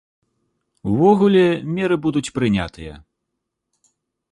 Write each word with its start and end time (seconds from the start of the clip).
Увогуле, 0.91 1.43
меры 1.77 1.95
будуць 2.07 2.33
прынятыя. 2.39 2.93